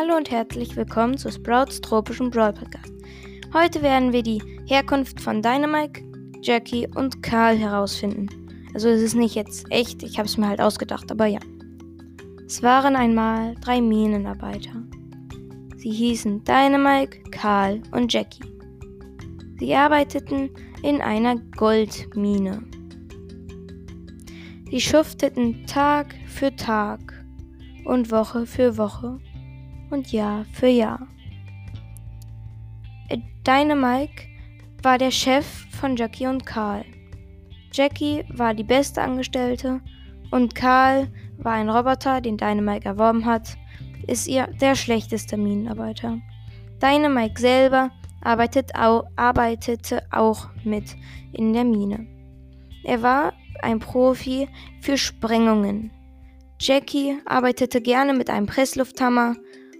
Hallo 0.00 0.16
und 0.16 0.30
herzlich 0.30 0.76
willkommen 0.76 1.18
zu 1.18 1.28
Sprouts 1.28 1.80
tropischem 1.80 2.30
Brawl 2.30 2.52
Podcast. 2.52 2.92
Heute 3.52 3.82
werden 3.82 4.12
wir 4.12 4.22
die 4.22 4.40
Herkunft 4.68 5.20
von 5.20 5.42
Dynamite, 5.42 6.02
Jackie 6.40 6.86
und 6.94 7.20
Karl 7.20 7.56
herausfinden. 7.56 8.28
Also 8.74 8.88
es 8.90 9.02
ist 9.02 9.16
nicht 9.16 9.34
jetzt 9.34 9.66
echt, 9.70 10.04
ich 10.04 10.16
habe 10.16 10.28
es 10.28 10.36
mir 10.36 10.46
halt 10.46 10.60
ausgedacht, 10.60 11.10
aber 11.10 11.26
ja. 11.26 11.40
Es 12.46 12.62
waren 12.62 12.94
einmal 12.94 13.56
drei 13.56 13.80
Minenarbeiter. 13.80 14.70
Sie 15.78 15.90
hießen 15.90 16.44
Dynamite, 16.44 17.18
Karl 17.32 17.82
und 17.90 18.12
Jackie. 18.12 18.44
Sie 19.58 19.74
arbeiteten 19.74 20.48
in 20.84 21.00
einer 21.00 21.40
Goldmine. 21.56 22.62
Sie 24.70 24.80
schufteten 24.80 25.66
Tag 25.66 26.14
für 26.28 26.54
Tag 26.54 27.00
und 27.84 28.12
Woche 28.12 28.46
für 28.46 28.78
Woche 28.78 29.18
und 29.90 30.12
Jahr 30.12 30.44
für 30.52 30.68
Jahr. 30.68 31.06
Dynamike 33.48 34.28
war 34.82 34.98
der 34.98 35.10
Chef 35.10 35.46
von 35.70 35.96
Jackie 35.96 36.26
und 36.26 36.44
Karl. 36.44 36.84
Jackie 37.72 38.22
war 38.28 38.52
die 38.52 38.62
beste 38.62 39.00
Angestellte 39.00 39.80
und 40.30 40.54
Karl 40.54 41.08
war 41.38 41.54
ein 41.54 41.70
Roboter, 41.70 42.20
den 42.20 42.36
Dynamike 42.36 42.84
erworben 42.84 43.24
hat, 43.24 43.56
ist 44.06 44.28
ihr 44.28 44.48
der 44.60 44.74
schlechteste 44.74 45.38
Minenarbeiter. 45.38 46.18
Dynamike 46.82 47.40
selber 47.40 47.90
arbeitet 48.22 48.74
au 48.74 49.04
arbeitete 49.16 50.02
auch 50.10 50.50
mit 50.62 50.94
in 51.32 51.54
der 51.54 51.64
Mine. 51.64 52.06
Er 52.84 53.00
war 53.00 53.32
ein 53.62 53.78
Profi 53.78 54.46
für 54.82 54.98
Sprengungen. 54.98 55.90
Jackie 56.60 57.16
arbeitete 57.24 57.80
gerne 57.80 58.12
mit 58.12 58.28
einem 58.28 58.46
Presslufthammer 58.46 59.36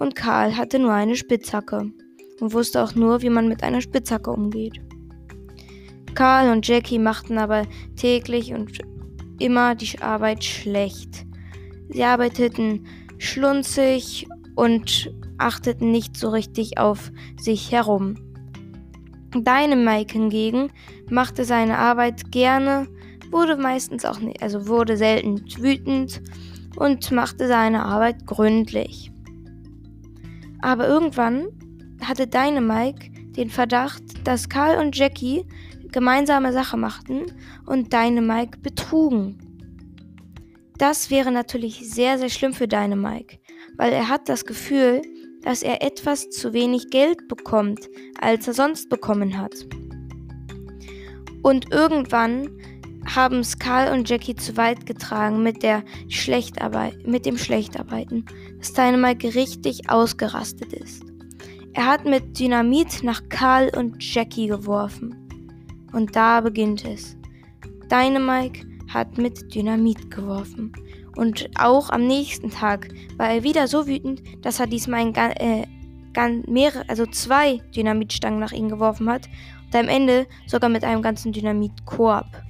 und 0.00 0.14
Karl 0.14 0.56
hatte 0.56 0.78
nur 0.78 0.92
eine 0.92 1.14
Spitzhacke 1.14 1.92
und 2.40 2.52
wusste 2.54 2.82
auch 2.82 2.94
nur, 2.94 3.20
wie 3.20 3.28
man 3.28 3.48
mit 3.48 3.62
einer 3.62 3.82
Spitzhacke 3.82 4.30
umgeht. 4.30 4.80
Karl 6.14 6.50
und 6.50 6.66
Jackie 6.66 6.98
machten 6.98 7.36
aber 7.36 7.66
täglich 7.96 8.54
und 8.54 8.78
immer 9.38 9.74
die 9.74 10.00
Arbeit 10.00 10.42
schlecht. 10.42 11.26
Sie 11.90 12.02
arbeiteten 12.02 12.86
schlunzig 13.18 14.26
und 14.56 15.12
achteten 15.36 15.90
nicht 15.90 16.16
so 16.16 16.30
richtig 16.30 16.78
auf 16.78 17.12
sich 17.38 17.70
herum. 17.70 18.14
Dynamike 19.34 20.14
hingegen 20.14 20.72
machte 21.10 21.44
seine 21.44 21.76
Arbeit 21.76 22.32
gerne, 22.32 22.88
wurde 23.30 23.58
meistens 23.58 24.06
auch 24.06 24.18
nicht, 24.18 24.42
also 24.42 24.66
wurde 24.66 24.96
selten 24.96 25.44
wütend 25.58 26.22
und 26.76 27.10
machte 27.12 27.46
seine 27.46 27.84
Arbeit 27.84 28.26
gründlich. 28.26 29.12
Aber 30.62 30.88
irgendwann 30.88 31.48
hatte 32.02 32.26
Dynamike 32.26 33.10
den 33.36 33.50
Verdacht, 33.50 34.02
dass 34.24 34.48
Karl 34.48 34.78
und 34.78 34.96
Jackie 34.96 35.46
gemeinsame 35.92 36.52
Sache 36.52 36.76
machten 36.76 37.26
und 37.66 37.92
Dynamike 37.92 38.58
betrugen. 38.58 39.38
Das 40.78 41.10
wäre 41.10 41.30
natürlich 41.30 41.90
sehr, 41.90 42.18
sehr 42.18 42.30
schlimm 42.30 42.54
für 42.54 42.66
Dynamike, 42.66 43.38
weil 43.76 43.92
er 43.92 44.08
hat 44.08 44.28
das 44.28 44.44
Gefühl, 44.44 45.02
dass 45.42 45.62
er 45.62 45.82
etwas 45.82 46.30
zu 46.30 46.52
wenig 46.52 46.90
Geld 46.90 47.28
bekommt, 47.28 47.88
als 48.20 48.46
er 48.46 48.54
sonst 48.54 48.88
bekommen 48.88 49.38
hat. 49.38 49.54
Und 51.42 51.72
irgendwann 51.72 52.50
haben 53.06 53.38
es 53.38 53.58
Karl 53.58 53.92
und 53.92 54.08
Jackie 54.08 54.36
zu 54.36 54.56
weit 54.56 54.86
getragen 54.86 55.42
mit 55.42 55.62
der 55.62 55.82
Schlechtarbeit, 56.08 57.06
mit 57.06 57.26
dem 57.26 57.38
Schlechtarbeiten, 57.38 58.24
dass 58.58 58.72
Dynamite 58.72 59.34
richtig 59.34 59.90
ausgerastet 59.90 60.72
ist. 60.72 61.02
Er 61.72 61.86
hat 61.86 62.04
mit 62.04 62.38
Dynamit 62.38 63.02
nach 63.02 63.22
Karl 63.28 63.70
und 63.76 64.02
Jackie 64.02 64.48
geworfen. 64.48 65.16
Und 65.92 66.14
da 66.14 66.40
beginnt 66.40 66.84
es. 66.84 67.16
Dynamite 67.90 68.66
hat 68.92 69.18
mit 69.18 69.54
Dynamit 69.54 70.10
geworfen. 70.10 70.72
Und 71.16 71.48
auch 71.58 71.90
am 71.90 72.06
nächsten 72.06 72.50
Tag 72.50 72.88
war 73.16 73.30
er 73.30 73.42
wieder 73.42 73.68
so 73.68 73.86
wütend, 73.86 74.22
dass 74.42 74.60
er 74.60 74.66
diesmal 74.66 75.00
ein, 75.00 75.14
äh, 75.14 75.66
mehrere, 76.48 76.88
also 76.88 77.06
zwei 77.06 77.58
Dynamitstangen 77.74 78.40
nach 78.40 78.52
ihm 78.52 78.68
geworfen 78.68 79.08
hat 79.08 79.28
und 79.66 79.76
am 79.76 79.88
Ende 79.88 80.26
sogar 80.46 80.70
mit 80.70 80.84
einem 80.84 81.02
ganzen 81.02 81.32
Dynamitkorb. 81.32 82.42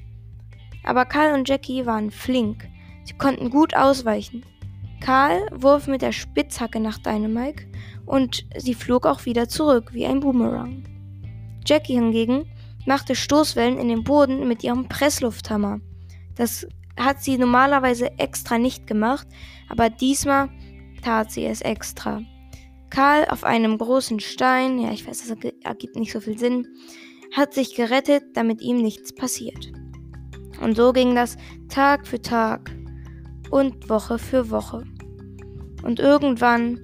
Aber 0.85 1.05
Karl 1.05 1.35
und 1.35 1.49
Jackie 1.49 1.87
waren 1.87 2.11
flink. 2.11 2.69
Sie 3.05 3.15
konnten 3.15 3.51
gut 3.51 3.75
ausweichen. 3.75 4.45
Karl 5.01 5.49
wurf 5.53 5.87
mit 5.87 6.03
der 6.03 6.13
Spitzhacke 6.13 6.79
nach 6.79 6.99
Dynamike 6.99 7.67
und 8.07 8.47
sie 8.57 8.75
flog 8.75 9.07
auch 9.07 9.25
wieder 9.25 9.49
zurück 9.49 9.93
wie 9.93 10.07
ein 10.07 10.21
Boomerang. 10.21 10.85
Jackie 11.67 11.95
hingegen 11.95 12.45
machte 12.87 13.15
Stoßwellen 13.15 13.79
in 13.79 13.89
den 13.89 14.05
Boden 14.05 14.47
mit 14.47 14.63
ihrem 14.63 14.89
Presslufthammer. 14.89 15.81
Das 16.35 16.67
hat 16.99 17.23
sie 17.23 17.39
normalerweise 17.39 18.19
extra 18.19 18.59
nicht 18.59 18.87
gemacht, 18.87 19.27
aber 19.69 19.91
diesmal 19.91 20.51
tat 21.03 21.31
sie 21.31 21.45
es 21.45 21.61
extra. 21.63 22.23
Karl 22.91 23.27
auf 23.29 23.45
einem 23.45 23.79
großen 23.79 24.21
Stein, 24.21 24.79
ja, 24.81 24.93
ich 24.93 25.07
weiß, 25.07 25.29
das 25.29 25.53
ergibt 25.63 25.97
nicht 25.97 26.13
so 26.13 26.21
viel 26.21 26.39
Sinn, 26.39 26.67
hat 27.35 27.55
sich 27.55 27.77
gerettet, 27.77 28.25
damit 28.35 28.61
ihm 28.61 28.83
nichts 28.83 29.15
passiert. 29.15 29.73
Und 30.61 30.77
so 30.77 30.93
ging 30.93 31.15
das 31.15 31.37
Tag 31.69 32.07
für 32.07 32.21
Tag 32.21 32.71
und 33.51 33.89
Woche 33.89 34.19
für 34.19 34.51
Woche. 34.51 34.85
Und 35.83 35.99
irgendwann 35.99 36.79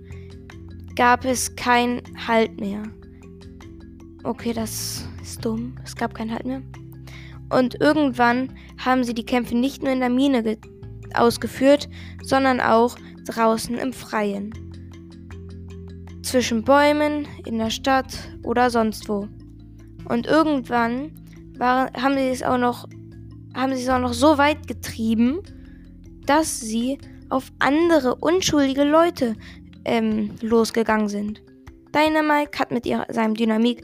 gab 0.97 1.25
es 1.25 1.55
kein 1.57 2.03
Halt 2.27 2.59
mehr. 2.59 2.83
Okay, 4.25 4.53
das 4.53 5.07
ist 5.23 5.45
dumm. 5.45 5.77
Es 5.85 5.95
gab 5.95 6.15
keinen 6.15 6.33
Halt 6.33 6.47
mehr. 6.47 6.63
Und 7.51 7.81
irgendwann 7.81 8.53
haben 8.79 9.05
sie 9.05 9.15
die 9.15 9.27
Kämpfe 9.27 9.57
nicht 9.57 9.83
nur 9.83 9.93
in 9.93 10.01
der 10.01 10.11
Mine 10.11 10.57
ausgeführt, 11.15 11.89
sondern 12.23 12.61
auch 12.61 12.97
draußen 13.27 13.77
im 13.77 13.93
Freien. 13.93 14.53
Zwischen 16.23 16.65
Bäumen, 16.65 17.29
in 17.45 17.59
der 17.59 17.71
Stadt 17.71 18.19
oder 18.43 18.71
sonst 18.71 19.09
wo. 19.09 19.29
Und 20.09 20.27
irgendwann 20.27 21.13
war, 21.57 21.93
haben 21.93 22.15
sie 22.15 22.29
es 22.29 22.43
auch 22.43 22.59
noch 22.59 22.89
haben 23.57 23.75
sie 23.75 23.83
es 23.83 23.89
auch 23.89 23.99
noch 23.99 24.13
so 24.13 24.39
weit 24.39 24.69
getrieben, 24.69 25.41
dass 26.27 26.61
sie 26.61 26.99
auf 27.31 27.51
andere 27.59 28.15
unschuldige 28.17 28.85
Leute 28.85 29.35
ähm, 29.85 30.31
losgegangen 30.43 31.09
sind. 31.09 31.43
Dynamite 31.95 32.59
hat 32.59 32.71
mit 32.71 32.87
ihr, 32.87 33.07
seinem 33.09 33.35
Dynamit, 33.35 33.83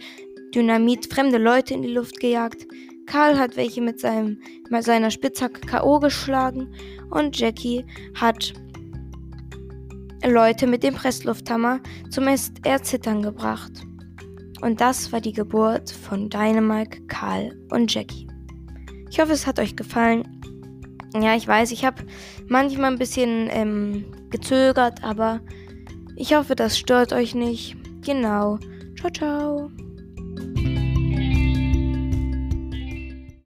Dynamit 0.54 1.12
fremde 1.12 1.38
Leute 1.38 1.74
in 1.74 1.82
die 1.82 1.92
Luft 1.92 2.20
gejagt. 2.20 2.66
Karl 3.06 3.38
hat 3.38 3.56
welche 3.56 3.80
mit, 3.80 4.00
seinem, 4.00 4.38
mit 4.70 4.84
seiner 4.84 5.10
Spitzhacke 5.10 5.60
K.O. 5.62 5.98
geschlagen 5.98 6.72
und 7.10 7.38
Jackie 7.38 7.84
hat 8.14 8.52
Leute 10.24 10.66
mit 10.66 10.82
dem 10.82 10.94
Presslufthammer 10.94 11.80
zum 12.10 12.28
Erzittern 12.28 13.22
gebracht. 13.22 13.72
Und 14.60 14.80
das 14.80 15.10
war 15.10 15.20
die 15.20 15.32
Geburt 15.32 15.90
von 15.90 16.30
Dynamite, 16.30 17.00
Karl 17.06 17.58
und 17.70 17.92
Jackie. 17.92 18.31
Ich 19.12 19.20
hoffe, 19.20 19.32
es 19.32 19.46
hat 19.46 19.58
euch 19.58 19.76
gefallen. 19.76 20.24
Ja, 21.14 21.36
ich 21.36 21.46
weiß, 21.46 21.70
ich 21.70 21.84
habe 21.84 22.02
manchmal 22.48 22.90
ein 22.90 22.98
bisschen 22.98 23.50
ähm, 23.50 24.06
gezögert, 24.30 25.04
aber 25.04 25.40
ich 26.16 26.34
hoffe, 26.34 26.56
das 26.56 26.78
stört 26.78 27.12
euch 27.12 27.34
nicht. 27.34 27.76
Genau. 28.00 28.58
Ciao, 28.96 29.10
ciao. 29.12 29.70